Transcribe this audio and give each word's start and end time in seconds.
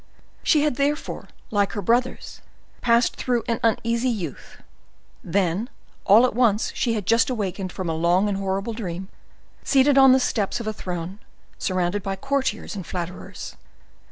She 0.41 0.63
had, 0.63 0.77
therefore, 0.77 1.27
like 1.51 1.73
her 1.73 1.81
brothers, 1.83 2.41
passed 2.81 3.17
through 3.17 3.43
an 3.47 3.59
uneasy 3.61 4.09
youth; 4.09 4.57
then, 5.23 5.69
all 6.05 6.25
at 6.25 6.33
once, 6.33 6.71
she 6.73 6.93
had 6.95 7.05
just 7.05 7.29
awakened 7.29 7.71
from 7.71 7.87
a 7.87 7.93
long 7.93 8.27
and 8.27 8.39
horrible 8.39 8.73
dream, 8.73 9.09
seated 9.63 9.99
on 9.99 10.11
the 10.11 10.19
steps 10.19 10.59
of 10.59 10.65
a 10.65 10.73
throne, 10.73 11.19
surrounded 11.59 12.01
by 12.01 12.15
courtiers 12.15 12.75
and 12.75 12.87
flatterers. 12.87 13.55